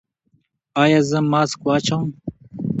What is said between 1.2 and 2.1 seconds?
ماسک واچوم؟